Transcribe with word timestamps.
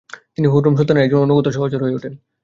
তিনি 0.35 0.47
হুররেম 0.47 0.73
সুলতানের 0.75 1.03
একজন 1.03 1.21
অনুগত 1.21 1.47
সহচর 1.47 1.79
হয়ে 1.83 1.95
ওঠেন। 1.95 2.13